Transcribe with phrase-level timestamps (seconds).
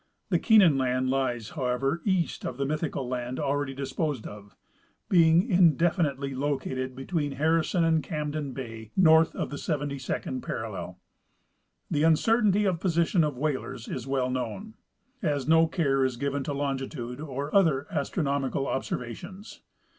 [0.31, 4.55] The Keenan land lies, however, somewhat east of the myth ical land already disposed of,
[5.09, 10.97] being indefinitely located between Harrison and Camden bay, north of the 72d parallel.
[11.91, 14.73] The uncertainty of position of whalers is well known,
[15.21, 19.61] as no care is given to longitude or other astronomical observations.